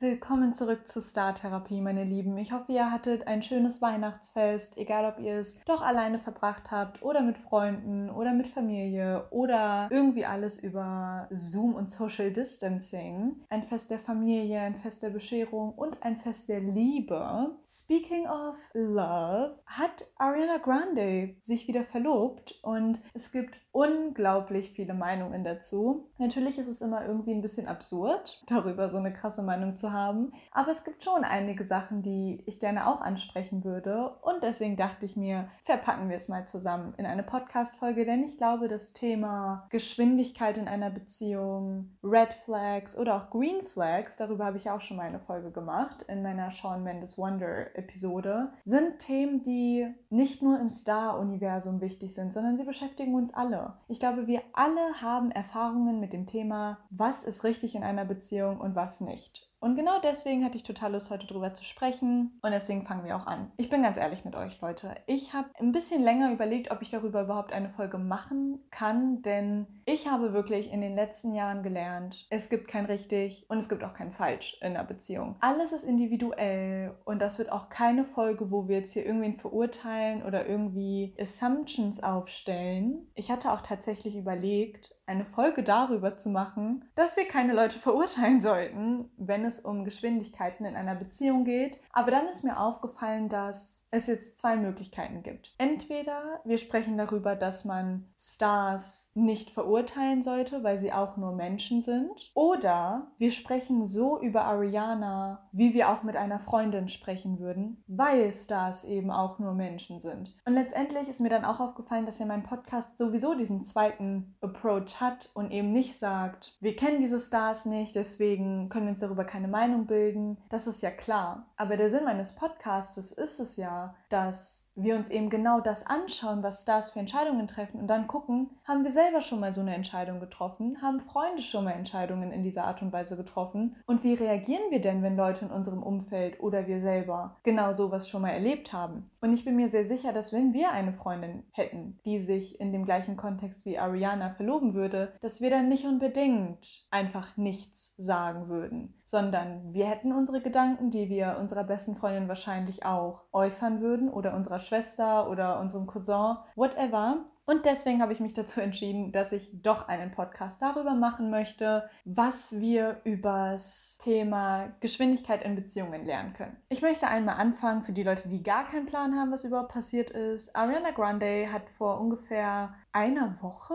[0.00, 2.38] Willkommen zurück zu Star Therapie, meine Lieben.
[2.38, 7.02] Ich hoffe, ihr hattet ein schönes Weihnachtsfest, egal ob ihr es doch alleine verbracht habt
[7.02, 13.44] oder mit Freunden oder mit Familie oder irgendwie alles über Zoom und Social Distancing.
[13.48, 17.58] Ein Fest der Familie, ein Fest der Bescherung und ein Fest der Liebe.
[17.66, 25.44] Speaking of Love, hat Ariana Grande sich wieder verlobt und es gibt unglaublich viele Meinungen
[25.44, 26.10] dazu.
[26.18, 30.32] Natürlich ist es immer irgendwie ein bisschen absurd, darüber so eine krasse Meinung zu haben,
[30.50, 35.06] aber es gibt schon einige Sachen, die ich gerne auch ansprechen würde und deswegen dachte
[35.06, 39.68] ich mir, verpacken wir es mal zusammen in eine Podcast-Folge, denn ich glaube, das Thema
[39.70, 44.96] Geschwindigkeit in einer Beziehung, Red Flags oder auch Green Flags, darüber habe ich auch schon
[44.96, 50.58] mal eine Folge gemacht in meiner Shawn Mendes Wonder Episode, sind Themen, die nicht nur
[50.58, 53.67] im Star-Universum wichtig sind, sondern sie beschäftigen uns alle.
[53.88, 58.60] Ich glaube, wir alle haben Erfahrungen mit dem Thema, was ist richtig in einer Beziehung
[58.60, 59.47] und was nicht.
[59.60, 62.38] Und genau deswegen hatte ich total Lust, heute drüber zu sprechen.
[62.42, 63.50] Und deswegen fangen wir auch an.
[63.56, 64.94] Ich bin ganz ehrlich mit euch, Leute.
[65.06, 69.66] Ich habe ein bisschen länger überlegt, ob ich darüber überhaupt eine Folge machen kann, denn
[69.84, 73.82] ich habe wirklich in den letzten Jahren gelernt, es gibt kein richtig und es gibt
[73.82, 75.36] auch kein falsch in einer Beziehung.
[75.40, 80.22] Alles ist individuell und das wird auch keine Folge, wo wir jetzt hier irgendwen verurteilen
[80.22, 83.08] oder irgendwie Assumptions aufstellen.
[83.14, 88.42] Ich hatte auch tatsächlich überlegt, eine Folge darüber zu machen, dass wir keine Leute verurteilen
[88.42, 91.78] sollten, wenn es um Geschwindigkeiten in einer Beziehung geht.
[91.92, 95.54] Aber dann ist mir aufgefallen, dass es jetzt zwei Möglichkeiten gibt.
[95.58, 101.80] Entweder wir sprechen darüber, dass man Stars nicht verurteilen sollte, weil sie auch nur Menschen
[101.80, 102.30] sind.
[102.34, 108.32] Oder wir sprechen so über Ariana, wie wir auch mit einer Freundin sprechen würden, weil
[108.32, 110.34] Stars eben auch nur Menschen sind.
[110.44, 115.00] Und letztendlich ist mir dann auch aufgefallen, dass ja mein Podcast sowieso diesen zweiten Approach
[115.00, 119.24] hat und eben nicht sagt, wir kennen diese Stars nicht, deswegen können wir uns darüber
[119.24, 121.46] keine Meinung bilden, das ist ja klar.
[121.56, 126.42] Aber der Sinn meines Podcasts ist es ja, dass wir uns eben genau das anschauen,
[126.42, 129.74] was Stars für Entscheidungen treffen und dann gucken, haben wir selber schon mal so eine
[129.74, 130.80] Entscheidung getroffen?
[130.80, 133.76] Haben Freunde schon mal Entscheidungen in dieser Art und Weise getroffen?
[133.86, 138.08] Und wie reagieren wir denn, wenn Leute in unserem Umfeld oder wir selber genau sowas
[138.08, 139.10] schon mal erlebt haben?
[139.20, 142.72] Und ich bin mir sehr sicher, dass wenn wir eine Freundin hätten, die sich in
[142.72, 148.48] dem gleichen Kontext wie Ariana verloben würde, dass wir dann nicht unbedingt einfach nichts sagen
[148.48, 154.08] würden, sondern wir hätten unsere Gedanken, die wir unserer besten Freundin wahrscheinlich auch äußern würden
[154.08, 157.24] oder unserer Schwester oder unserem Cousin, whatever.
[157.48, 161.88] Und deswegen habe ich mich dazu entschieden, dass ich doch einen Podcast darüber machen möchte,
[162.04, 166.58] was wir übers Thema Geschwindigkeit in Beziehungen lernen können.
[166.68, 170.10] Ich möchte einmal anfangen für die Leute, die gar keinen Plan haben, was überhaupt passiert
[170.10, 170.54] ist.
[170.54, 173.74] Ariana Grande hat vor ungefähr einer Woche,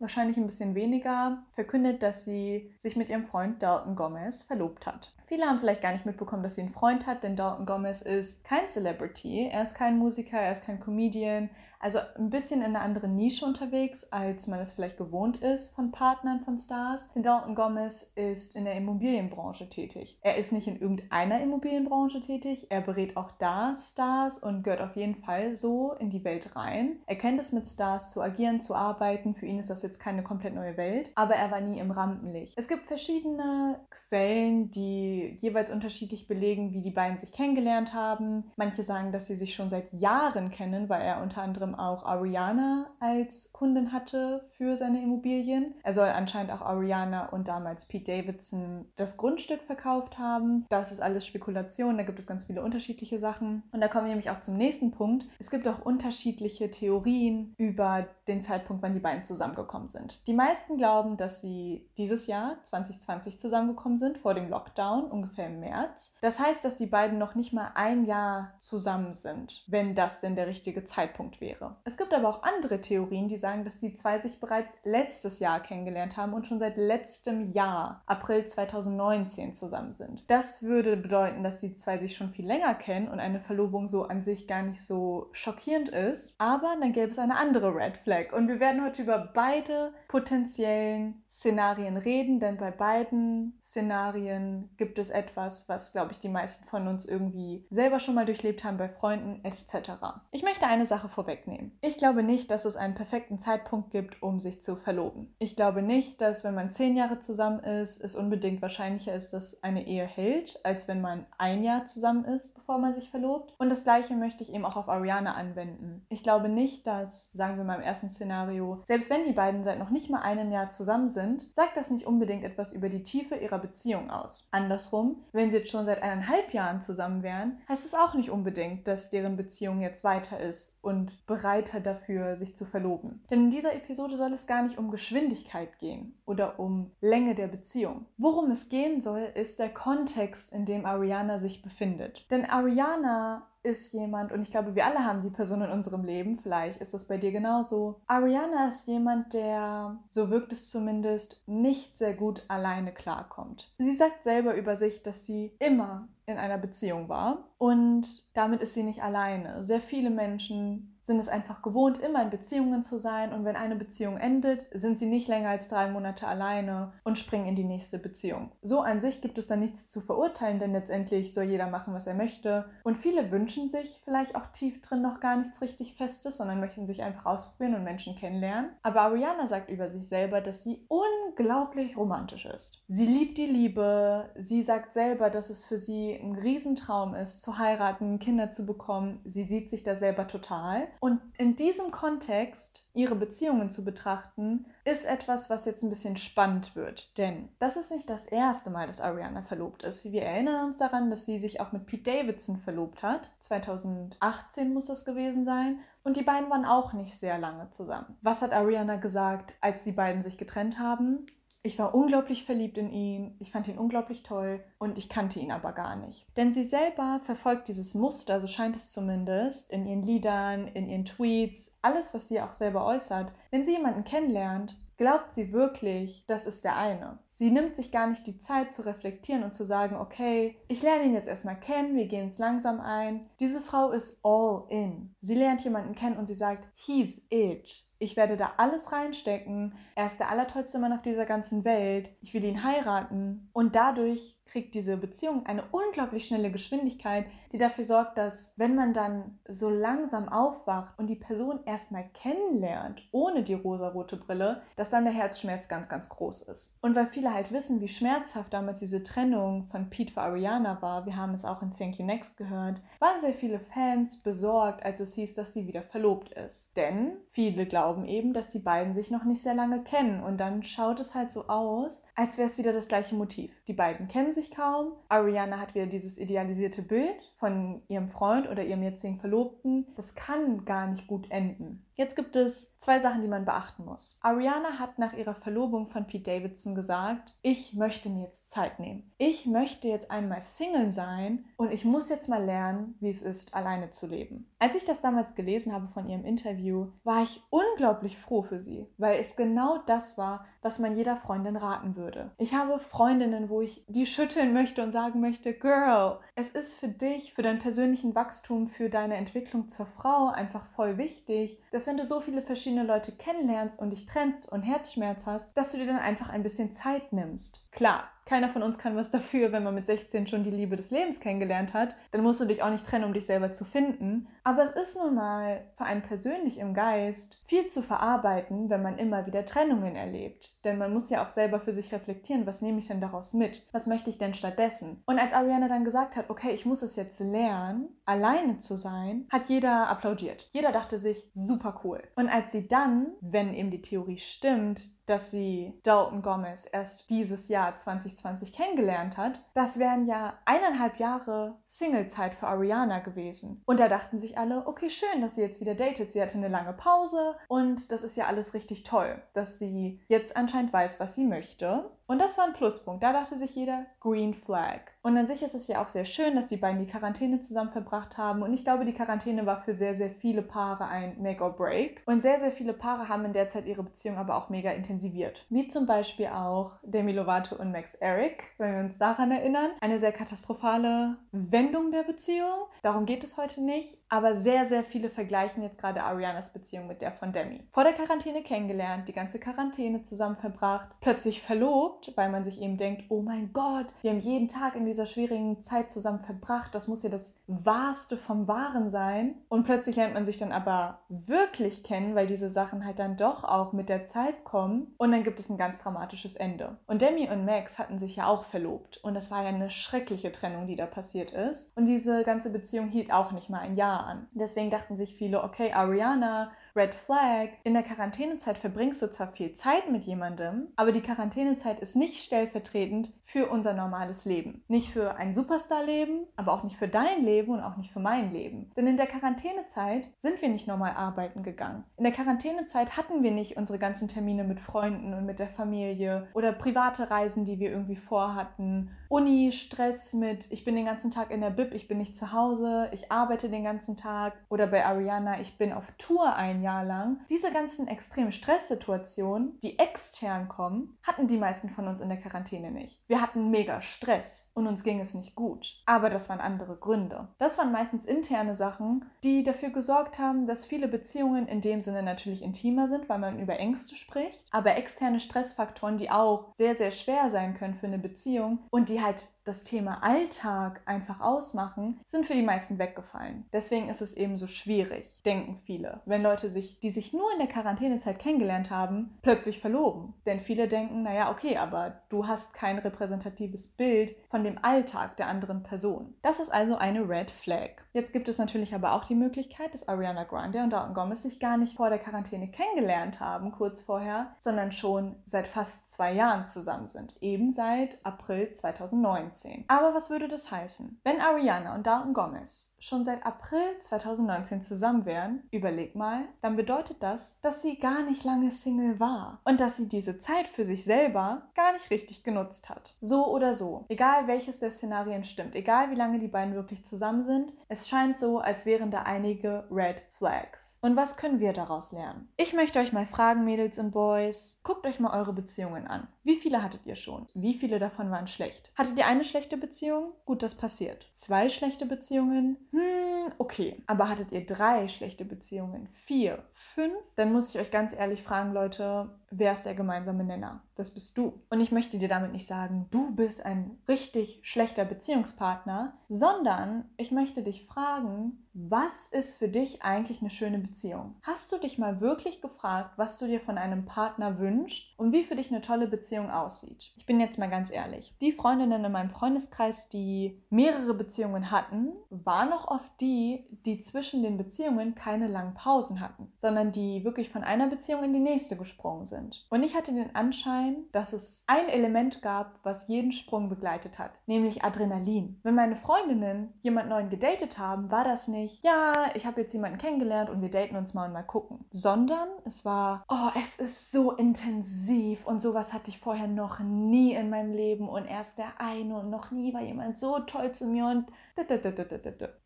[0.00, 5.14] wahrscheinlich ein bisschen weniger, verkündet, dass sie sich mit ihrem Freund Dalton Gomez verlobt hat.
[5.32, 8.44] Viele haben vielleicht gar nicht mitbekommen, dass sie einen Freund hat, denn Dalton Gomez ist
[8.44, 9.48] kein Celebrity.
[9.50, 11.48] Er ist kein Musiker, er ist kein Comedian.
[11.82, 15.90] Also ein bisschen in einer anderen Nische unterwegs, als man es vielleicht gewohnt ist von
[15.90, 17.12] Partnern von Stars.
[17.12, 20.16] Denn Dalton Gomez ist in der Immobilienbranche tätig.
[20.20, 22.68] Er ist nicht in irgendeiner Immobilienbranche tätig.
[22.70, 27.00] Er berät auch da Stars und gehört auf jeden Fall so in die Welt rein.
[27.06, 29.34] Er kennt es mit Stars zu agieren, zu arbeiten.
[29.34, 31.10] Für ihn ist das jetzt keine komplett neue Welt.
[31.16, 32.54] Aber er war nie im Rampenlicht.
[32.56, 38.50] Es gibt verschiedene Quellen, die jeweils unterschiedlich belegen, wie die beiden sich kennengelernt haben.
[38.56, 42.90] Manche sagen, dass sie sich schon seit Jahren kennen, weil er unter anderem auch Ariana
[43.00, 45.74] als Kundin hatte für seine Immobilien.
[45.82, 50.66] Er soll anscheinend auch Ariana und damals Pete Davidson das Grundstück verkauft haben.
[50.68, 53.62] Das ist alles Spekulation, da gibt es ganz viele unterschiedliche Sachen.
[53.72, 55.26] Und da kommen wir nämlich auch zum nächsten Punkt.
[55.38, 60.26] Es gibt auch unterschiedliche Theorien über den Zeitpunkt, wann die beiden zusammengekommen sind.
[60.26, 65.60] Die meisten glauben, dass sie dieses Jahr 2020 zusammengekommen sind, vor dem Lockdown ungefähr im
[65.60, 66.16] März.
[66.20, 70.34] Das heißt, dass die beiden noch nicht mal ein Jahr zusammen sind, wenn das denn
[70.34, 71.76] der richtige Zeitpunkt wäre.
[71.84, 75.60] Es gibt aber auch andere Theorien, die sagen, dass die zwei sich bereits letztes Jahr
[75.60, 80.28] kennengelernt haben und schon seit letztem Jahr, April 2019, zusammen sind.
[80.30, 84.04] Das würde bedeuten, dass die zwei sich schon viel länger kennen und eine Verlobung so
[84.04, 86.34] an sich gar nicht so schockierend ist.
[86.38, 88.32] Aber dann gäbe es eine andere Red Flag.
[88.32, 95.02] Und wir werden heute über beide potenziellen Szenarien reden, denn bei beiden Szenarien gibt es
[95.02, 98.78] es etwas, was, glaube ich, die meisten von uns irgendwie selber schon mal durchlebt haben
[98.78, 99.92] bei Freunden etc.
[100.30, 101.42] Ich möchte eine Sache vorwegnehmen.
[101.42, 101.78] nehmen.
[101.80, 105.34] Ich glaube nicht, dass es einen perfekten Zeitpunkt gibt, um sich zu verloben.
[105.38, 109.62] Ich glaube nicht, dass wenn man zehn Jahre zusammen ist, es unbedingt wahrscheinlicher ist, dass
[109.62, 113.54] eine Ehe hält, als wenn man ein Jahr zusammen ist, bevor man sich verlobt.
[113.58, 116.06] Und das gleiche möchte ich eben auch auf Ariana anwenden.
[116.08, 119.78] Ich glaube nicht, dass, sagen wir mal im ersten Szenario, selbst wenn die beiden seit
[119.78, 123.34] noch nicht mal einem Jahr zusammen sind, sagt das nicht unbedingt etwas über die Tiefe
[123.34, 124.48] ihrer Beziehung aus.
[124.82, 128.88] Andersrum, wenn sie jetzt schon seit eineinhalb Jahren zusammen wären, heißt es auch nicht unbedingt,
[128.88, 133.22] dass deren Beziehung jetzt weiter ist und bereiter dafür, sich zu verloben.
[133.30, 137.46] Denn in dieser Episode soll es gar nicht um Geschwindigkeit gehen oder um Länge der
[137.46, 138.06] Beziehung.
[138.16, 142.26] Worum es gehen soll, ist der Kontext, in dem Ariana sich befindet.
[142.30, 146.38] Denn Ariana ist jemand, und ich glaube, wir alle haben die Person in unserem Leben,
[146.38, 148.00] vielleicht ist das bei dir genauso.
[148.06, 153.72] Ariana ist jemand, der, so wirkt es zumindest, nicht sehr gut alleine klarkommt.
[153.78, 158.74] Sie sagt selber über sich, dass sie immer in einer Beziehung war und damit ist
[158.74, 159.62] sie nicht alleine.
[159.62, 163.76] Sehr viele Menschen sind es einfach gewohnt, immer in Beziehungen zu sein und wenn eine
[163.76, 167.98] Beziehung endet, sind sie nicht länger als drei Monate alleine und springen in die nächste
[167.98, 168.52] Beziehung.
[168.62, 172.06] So an sich gibt es da nichts zu verurteilen, denn letztendlich soll jeder machen, was
[172.06, 176.36] er möchte und viele wünschen sich vielleicht auch tief drin noch gar nichts richtig Festes,
[176.36, 178.70] sondern möchten sich einfach ausprobieren und Menschen kennenlernen.
[178.82, 182.82] Aber Ariana sagt über sich selber, dass sie unglaublich romantisch ist.
[182.88, 187.58] Sie liebt die Liebe, sie sagt selber, dass es für sie ein Riesentraum ist, zu
[187.58, 189.20] heiraten, Kinder zu bekommen.
[189.24, 190.88] Sie sieht sich da selber total.
[191.02, 196.76] Und in diesem Kontext ihre Beziehungen zu betrachten, ist etwas, was jetzt ein bisschen spannend
[196.76, 197.18] wird.
[197.18, 200.04] Denn das ist nicht das erste Mal, dass Ariana verlobt ist.
[200.12, 203.32] Wir erinnern uns daran, dass sie sich auch mit Pete Davidson verlobt hat.
[203.40, 205.80] 2018 muss das gewesen sein.
[206.04, 208.16] Und die beiden waren auch nicht sehr lange zusammen.
[208.22, 211.26] Was hat Ariana gesagt, als die beiden sich getrennt haben?
[211.64, 215.52] Ich war unglaublich verliebt in ihn, ich fand ihn unglaublich toll und ich kannte ihn
[215.52, 216.26] aber gar nicht.
[216.36, 221.04] Denn sie selber verfolgt dieses Muster, so scheint es zumindest, in ihren Liedern, in ihren
[221.04, 223.30] Tweets, alles, was sie auch selber äußert.
[223.52, 227.18] Wenn sie jemanden kennenlernt, glaubt sie wirklich, das ist der eine.
[227.30, 231.04] Sie nimmt sich gar nicht die Zeit zu reflektieren und zu sagen, okay, ich lerne
[231.04, 233.30] ihn jetzt erstmal kennen, wir gehen es langsam ein.
[233.40, 235.14] Diese Frau ist all in.
[235.20, 237.84] Sie lernt jemanden kennen und sie sagt, he's it.
[237.98, 239.74] Ich werde da alles reinstecken.
[239.94, 242.10] Er ist der allertollste Mann auf dieser ganzen Welt.
[242.20, 243.48] Ich will ihn heiraten.
[243.52, 248.92] Und dadurch kriegt diese Beziehung eine unglaublich schnelle Geschwindigkeit, die dafür sorgt, dass wenn man
[248.92, 255.04] dann so langsam aufwacht und die Person erstmal kennenlernt, ohne die rosarote Brille, dass dann
[255.04, 256.74] der Herzschmerz ganz, ganz groß ist.
[256.82, 261.06] Und weil viele halt wissen, wie schmerzhaft damals diese Trennung von Pete für Ariana war,
[261.06, 265.00] wir haben es auch in Thank You Next gehört, waren sehr viele Fans besorgt, als
[265.00, 266.76] es hieß, dass sie wieder verlobt ist.
[266.76, 270.62] Denn viele glauben eben, dass die beiden sich noch nicht sehr lange kennen und dann
[270.62, 273.50] schaut es halt so aus, als wäre es wieder das gleiche Motiv.
[273.66, 274.92] Die beiden kennen sich kaum.
[275.08, 279.86] Ariana hat wieder dieses idealisierte Bild von ihrem Freund oder ihrem jetzigen Verlobten.
[279.96, 281.86] Das kann gar nicht gut enden.
[281.94, 284.18] Jetzt gibt es zwei Sachen, die man beachten muss.
[284.22, 289.12] Ariana hat nach ihrer Verlobung von Pete Davidson gesagt, ich möchte mir jetzt Zeit nehmen.
[289.18, 293.54] Ich möchte jetzt einmal Single sein und ich muss jetzt mal lernen, wie es ist,
[293.54, 294.50] alleine zu leben.
[294.58, 298.86] Als ich das damals gelesen habe von ihrem Interview, war ich unglaublich froh für sie,
[298.96, 302.30] weil es genau das war, was man jeder Freundin raten würde.
[302.38, 306.88] Ich habe Freundinnen, wo ich die schütteln möchte und sagen möchte, Girl, es ist für
[306.88, 311.96] dich, für deinen persönlichen Wachstum, für deine Entwicklung zur Frau einfach voll wichtig, dass wenn
[311.96, 315.86] du so viele verschiedene Leute kennenlernst und dich trennst und Herzschmerz hast, dass du dir
[315.86, 317.61] dann einfach ein bisschen Zeit nimmst.
[317.72, 320.90] Klar, keiner von uns kann was dafür, wenn man mit 16 schon die Liebe des
[320.90, 321.96] Lebens kennengelernt hat.
[322.12, 324.28] Dann musst du dich auch nicht trennen, um dich selber zu finden.
[324.44, 328.98] Aber es ist nun mal für einen persönlich im Geist viel zu verarbeiten, wenn man
[328.98, 330.64] immer wieder Trennungen erlebt.
[330.64, 333.66] Denn man muss ja auch selber für sich reflektieren, was nehme ich denn daraus mit?
[333.72, 335.02] Was möchte ich denn stattdessen?
[335.06, 339.26] Und als Ariana dann gesagt hat, okay, ich muss es jetzt lernen, alleine zu sein,
[339.30, 340.48] hat jeder applaudiert.
[340.50, 342.02] Jeder dachte sich, super cool.
[342.14, 347.48] Und als sie dann, wenn eben die Theorie stimmt, dass sie Dalton Gomez erst dieses
[347.48, 353.62] Jahr 2020 kennengelernt hat, das wären ja eineinhalb Jahre Singlezeit für Ariana gewesen.
[353.66, 356.12] Und da dachten sich alle, okay, schön, dass sie jetzt wieder datet.
[356.12, 360.36] Sie hatte eine lange Pause und das ist ja alles richtig toll, dass sie jetzt
[360.36, 361.90] anscheinend weiß, was sie möchte.
[362.12, 363.02] Und das war ein Pluspunkt.
[363.02, 364.80] Da dachte sich jeder Green Flag.
[365.00, 367.70] Und an sich ist es ja auch sehr schön, dass die beiden die Quarantäne zusammen
[367.70, 368.42] verbracht haben.
[368.42, 372.02] Und ich glaube, die Quarantäne war für sehr, sehr viele Paare ein Make or Break.
[372.04, 375.46] Und sehr, sehr viele Paare haben in der Zeit ihre Beziehung aber auch mega intensiviert.
[375.48, 379.70] Wie zum Beispiel auch Demi Lovato und Max Eric, wenn wir uns daran erinnern.
[379.80, 382.66] Eine sehr katastrophale Wendung der Beziehung.
[382.82, 383.98] Darum geht es heute nicht.
[384.08, 387.60] Aber sehr, sehr viele vergleichen jetzt gerade Arianas Beziehung mit der von Demi.
[387.72, 392.76] Vor der Quarantäne kennengelernt, die ganze Quarantäne zusammen verbracht, plötzlich verlobt, weil man sich eben
[392.76, 396.74] denkt, oh mein Gott, wir haben jeden Tag in dieser schwierigen Zeit zusammen verbracht.
[396.74, 399.36] Das muss ja das Wahrste vom Wahren sein.
[399.48, 403.44] Und plötzlich lernt man sich dann aber wirklich kennen, weil diese Sachen halt dann doch
[403.44, 404.94] auch mit der Zeit kommen.
[404.98, 406.76] Und dann gibt es ein ganz dramatisches Ende.
[406.86, 408.98] Und Demi und Max hatten sich ja auch verlobt.
[408.98, 411.74] Und das war ja eine schreckliche Trennung, die da passiert ist.
[411.76, 414.28] Und diese ganze Beziehung hielt auch nicht mal ein Jahr an.
[414.32, 419.52] Deswegen dachten sich viele, okay, Ariana Red Flag, in der Quarantänezeit verbringst du zwar viel
[419.52, 424.64] Zeit mit jemandem, aber die Quarantänezeit ist nicht stellvertretend für unser normales Leben.
[424.68, 428.32] Nicht für ein Superstar-Leben, aber auch nicht für dein Leben und auch nicht für mein
[428.32, 428.70] Leben.
[428.76, 431.84] Denn in der Quarantänezeit sind wir nicht normal arbeiten gegangen.
[431.98, 436.28] In der Quarantänezeit hatten wir nicht unsere ganzen Termine mit Freunden und mit der Familie
[436.32, 438.90] oder private Reisen, die wir irgendwie vorhatten.
[439.08, 442.32] Uni, Stress mit, ich bin den ganzen Tag in der Bib, ich bin nicht zu
[442.32, 444.32] Hause, ich arbeite den ganzen Tag.
[444.48, 447.20] Oder bei Ariana, ich bin auf Tour ein Jahr lang.
[447.28, 452.70] Diese ganzen extremen Stresssituationen, die extern kommen, hatten die meisten von uns in der Quarantäne
[452.70, 453.00] nicht.
[453.08, 455.82] Wir hatten mega Stress und uns ging es nicht gut.
[455.86, 457.28] Aber das waren andere Gründe.
[457.38, 462.02] Das waren meistens interne Sachen, die dafür gesorgt haben, dass viele Beziehungen in dem Sinne
[462.02, 464.46] natürlich intimer sind, weil man über Ängste spricht.
[464.50, 469.02] Aber externe Stressfaktoren, die auch sehr, sehr schwer sein können für eine Beziehung und die
[469.02, 473.46] halt das Thema Alltag einfach ausmachen, sind für die meisten weggefallen.
[473.52, 477.38] Deswegen ist es eben so schwierig, denken viele, wenn Leute sich, die sich nur in
[477.38, 480.14] der Quarantänezeit kennengelernt haben, plötzlich verloben.
[480.26, 485.26] Denn viele denken, naja, okay, aber du hast kein repräsentatives Bild von dem Alltag der
[485.26, 486.14] anderen Person.
[486.22, 487.70] Das ist also eine Red Flag.
[487.92, 491.40] Jetzt gibt es natürlich aber auch die Möglichkeit, dass Ariana Grande und Dalton Gomez sich
[491.40, 496.46] gar nicht vor der Quarantäne kennengelernt haben, kurz vorher, sondern schon seit fast zwei Jahren
[496.46, 497.14] zusammen sind.
[497.20, 499.31] Eben seit April 2019.
[499.32, 499.64] 2019.
[499.68, 501.00] Aber was würde das heißen?
[501.04, 506.96] Wenn Ariana und Dalton Gomez schon seit April 2019 zusammen wären, überleg mal, dann bedeutet
[507.00, 510.84] das, dass sie gar nicht lange Single war und dass sie diese Zeit für sich
[510.84, 512.96] selber gar nicht richtig genutzt hat.
[513.00, 517.22] So oder so, egal welches der Szenarien stimmt, egal wie lange die beiden wirklich zusammen
[517.22, 520.78] sind, es scheint so, als wären da einige Red Flags.
[520.80, 522.28] Und was können wir daraus lernen?
[522.36, 526.06] Ich möchte euch mal fragen, Mädels und Boys, guckt euch mal eure Beziehungen an.
[526.22, 527.26] Wie viele hattet ihr schon?
[527.34, 528.70] Wie viele davon waren schlecht?
[528.76, 530.12] Hattet ihr eine schlechte Beziehung?
[530.24, 531.10] Gut, das passiert.
[531.14, 532.56] Zwei schlechte Beziehungen?
[532.72, 533.82] Hm, okay.
[533.86, 535.88] Aber hattet ihr drei schlechte Beziehungen?
[535.92, 536.42] Vier?
[536.52, 536.94] Fünf?
[537.16, 540.62] Dann muss ich euch ganz ehrlich fragen, Leute, wer ist der gemeinsame Nenner?
[540.76, 541.42] Das bist du.
[541.50, 547.10] Und ich möchte dir damit nicht sagen, du bist ein richtig schlechter Beziehungspartner, sondern ich
[547.10, 551.16] möchte dich fragen, was ist für dich eigentlich eine schöne Beziehung?
[551.22, 555.24] Hast du dich mal wirklich gefragt, was du dir von einem Partner wünschst und wie
[555.24, 556.92] für dich eine tolle Beziehung aussieht?
[556.96, 558.14] Ich bin jetzt mal ganz ehrlich.
[558.20, 564.22] Die Freundinnen in meinem Freundeskreis, die mehrere Beziehungen hatten, waren auch oft die, die zwischen
[564.22, 568.56] den Beziehungen keine langen Pausen hatten, sondern die wirklich von einer Beziehung in die nächste
[568.56, 569.21] gesprungen sind.
[569.50, 574.12] Und ich hatte den Anschein, dass es ein Element gab, was jeden Sprung begleitet hat,
[574.26, 575.40] nämlich Adrenalin.
[575.42, 579.52] Wenn meine Freundinnen jemand neuen gedatet haben, war das nicht nicht, ja, ich habe jetzt
[579.52, 583.56] jemanden kennengelernt und wir daten uns mal und mal gucken, sondern es war, oh, es
[583.56, 588.38] ist so intensiv und sowas hatte ich vorher noch nie in meinem Leben und erst
[588.38, 591.06] der eine und noch nie war jemand so toll zu mir und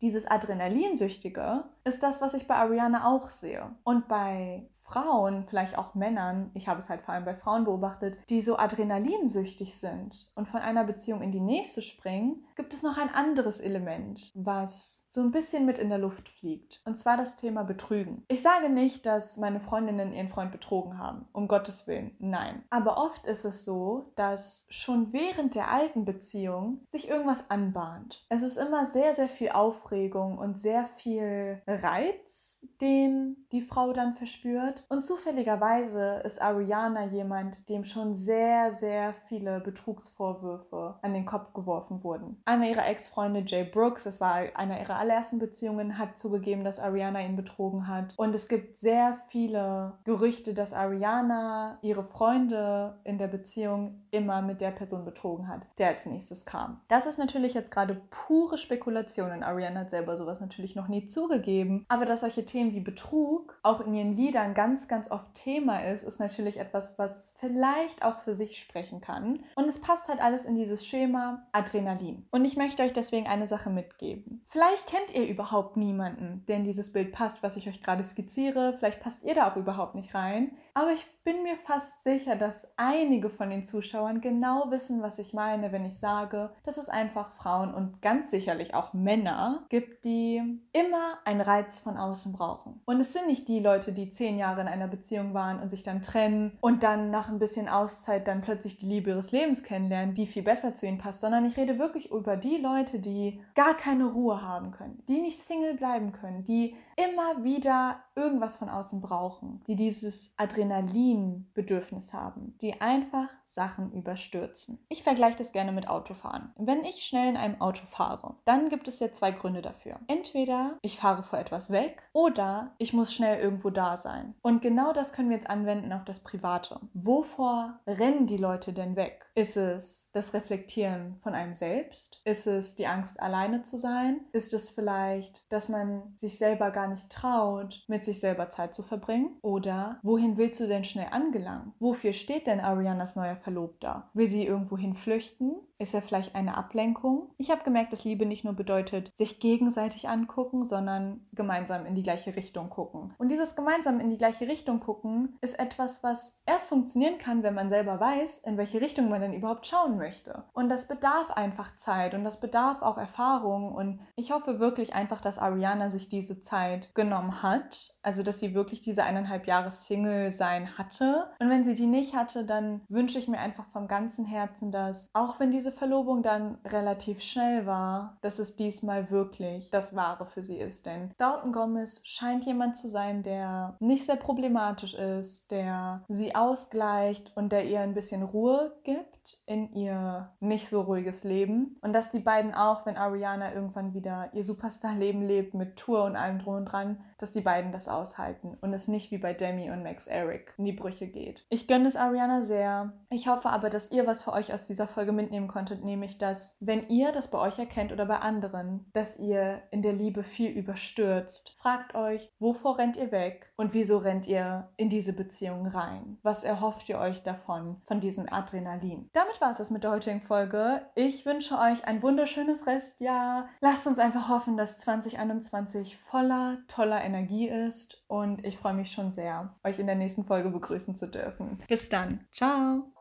[0.01, 3.75] dieses Adrenalinsüchtige ist das, was ich bei Ariana auch sehe.
[3.83, 8.17] Und bei Frauen, vielleicht auch Männern, ich habe es halt vor allem bei Frauen beobachtet,
[8.29, 12.97] die so adrenalinsüchtig sind und von einer Beziehung in die nächste springen, gibt es noch
[12.97, 16.81] ein anderes Element, was so ein bisschen mit in der Luft fliegt.
[16.85, 18.23] Und zwar das Thema Betrügen.
[18.27, 21.27] Ich sage nicht, dass meine Freundinnen ihren Freund betrogen haben.
[21.33, 22.15] Um Gottes Willen.
[22.19, 22.63] Nein.
[22.69, 28.25] Aber oft ist es so, dass schon während der alten Beziehung sich irgendwas anbahnt.
[28.29, 34.15] Es ist immer sehr, sehr viel Aufregung und sehr viel Reiz, den die Frau dann
[34.15, 34.83] verspürt.
[34.89, 42.03] Und zufälligerweise ist Ariana jemand, dem schon sehr, sehr viele Betrugsvorwürfe an den Kopf geworfen
[42.03, 42.41] wurden.
[42.45, 47.21] Einer ihrer Ex-Freunde, Jay Brooks, das war einer ihrer allerersten Beziehungen, hat zugegeben, dass Ariana
[47.21, 48.13] ihn betrogen hat.
[48.17, 54.61] Und es gibt sehr viele Gerüchte, dass Ariana ihre Freunde in der Beziehung immer mit
[54.61, 56.81] der Person betrogen hat, der als nächstes kam.
[56.89, 61.07] Das ist natürlich jetzt gerade pure Spekulation und Ariana hat selber sowas natürlich noch nie
[61.07, 61.85] zugegeben.
[61.87, 65.85] Aber dass solche Themen Themen wie Betrug auch in ihren Liedern ganz, ganz oft Thema
[65.85, 69.43] ist, ist natürlich etwas, was vielleicht auch für sich sprechen kann.
[69.55, 72.25] Und es passt halt alles in dieses Schema Adrenalin.
[72.31, 74.41] Und ich möchte euch deswegen eine Sache mitgeben.
[74.47, 78.73] Vielleicht kennt ihr überhaupt niemanden, der in dieses Bild passt, was ich euch gerade skizziere.
[78.77, 80.51] Vielleicht passt ihr da auch überhaupt nicht rein.
[80.73, 85.33] Aber ich bin mir fast sicher, dass einige von den Zuschauern genau wissen, was ich
[85.33, 90.61] meine, wenn ich sage, dass es einfach Frauen und ganz sicherlich auch Männer gibt, die
[90.71, 92.79] immer einen Reiz von außen brauchen.
[92.85, 95.83] Und es sind nicht die Leute, die zehn Jahre in einer Beziehung waren und sich
[95.83, 100.15] dann trennen und dann nach ein bisschen Auszeit dann plötzlich die Liebe ihres Lebens kennenlernen,
[100.15, 103.73] die viel besser zu ihnen passt, sondern ich rede wirklich über die Leute, die gar
[103.73, 109.01] keine Ruhe haben können, die nicht Single bleiben können, die immer wieder irgendwas von außen
[109.01, 114.79] brauchen, die dieses Adrenalin-Bedürfnis haben, die einfach Sachen überstürzen.
[114.89, 116.51] Ich vergleiche das gerne mit Autofahren.
[116.57, 119.99] Wenn ich schnell in einem Auto fahre, dann gibt es ja zwei Gründe dafür.
[120.07, 124.35] Entweder ich fahre vor etwas weg oder ich muss schnell irgendwo da sein.
[124.41, 126.79] Und genau das können wir jetzt anwenden auf das Private.
[126.93, 129.25] Wovor rennen die Leute denn weg?
[129.35, 132.21] Ist es das Reflektieren von einem selbst?
[132.25, 134.21] Ist es die Angst, alleine zu sein?
[134.33, 138.83] Ist es vielleicht, dass man sich selber gar nicht traut, mit sich selber Zeit zu
[138.83, 139.37] verbringen?
[139.41, 141.73] Oder wohin willst du denn schnell angelangen?
[141.79, 144.09] Wofür steht denn Arianas neuer Verlobter?
[144.13, 145.55] Will sie irgendwohin flüchten?
[145.79, 147.29] Ist er vielleicht eine Ablenkung?
[147.37, 152.03] Ich habe gemerkt, dass Liebe nicht nur bedeutet, sich gegenseitig angucken, sondern gemeinsam in die
[152.03, 153.13] gleiche Richtung gucken.
[153.19, 157.53] Und dieses gemeinsam in die gleiche Richtung gucken ist etwas, was erst funktionieren kann, wenn
[157.53, 160.45] man selber weiß, in welche Richtung man denn überhaupt schauen möchte.
[160.53, 163.71] Und das bedarf einfach Zeit und das bedarf auch Erfahrung.
[163.73, 167.95] Und ich hoffe wirklich einfach, dass Ariana sich diese Zeit genommen hat.
[168.07, 171.27] Also, dass sie wirklich diese eineinhalb Jahre Single sein hatte.
[171.39, 175.09] Und wenn sie die nicht hatte, dann wünsche ich mir einfach vom ganzen Herzen, dass
[175.13, 180.25] auch wenn diese diese Verlobung dann relativ schnell war, dass es diesmal wirklich das Wahre
[180.25, 180.85] für sie ist.
[180.85, 187.33] Denn Dalton Gomez scheint jemand zu sein, der nicht sehr problematisch ist, der sie ausgleicht
[187.35, 191.77] und der ihr ein bisschen Ruhe gibt in ihr nicht so ruhiges Leben.
[191.81, 196.15] Und dass die beiden auch, wenn Ariana irgendwann wieder ihr Superstar-Leben lebt mit Tour und
[196.15, 199.71] allem drum und dran, dass die beiden das aushalten und es nicht wie bei Demi
[199.71, 201.45] und Max Eric in die Brüche geht.
[201.49, 202.93] Ich gönne es Ariana sehr.
[203.09, 206.55] Ich hoffe aber, dass ihr was für euch aus dieser Folge mitnehmen konntet, nämlich dass,
[206.59, 210.51] wenn ihr das bei euch erkennt oder bei anderen, dass ihr in der Liebe viel
[210.51, 216.17] überstürzt, fragt euch, wovor rennt ihr weg und wieso rennt ihr in diese Beziehung rein?
[216.21, 219.09] Was erhofft ihr euch davon, von diesem Adrenalin?
[219.17, 220.83] Damit war es das mit der heutigen Folge.
[220.93, 223.49] Ich wünsche euch ein wunderschönes Restjahr.
[223.61, 229.13] Lasst uns einfach hoffen, dass 2021 voller toller Energie ist und ich freue mich schon
[229.13, 231.57] sehr, euch in der nächsten Folge begrüßen zu dürfen.
[231.67, 232.27] Bis dann.
[232.31, 232.91] Ciao.